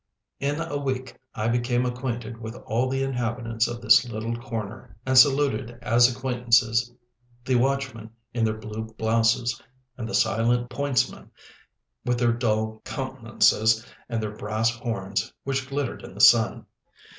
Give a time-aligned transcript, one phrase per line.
[0.39, 5.15] In a week I became acquainted with all the inhabitants of this little corner, and
[5.15, 6.91] saluted as acquaintances
[7.45, 9.61] the watchmen in their blue blouses,
[9.99, 11.29] and the silent pointsmen
[12.03, 16.65] with their dull countenances and their brass horns, which glittered in the sun.